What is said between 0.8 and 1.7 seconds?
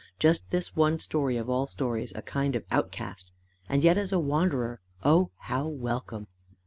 story of all